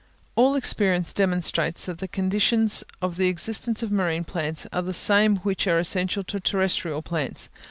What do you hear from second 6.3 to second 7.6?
terrestrial plants.